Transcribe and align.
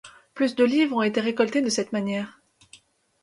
Plus 0.33 0.55
de 0.55 0.65
£ 0.67 0.91
ont 0.93 1.03
été 1.03 1.21
récoltés 1.21 1.61
de 1.61 1.69
cette 1.69 1.93
manière. 1.93 2.41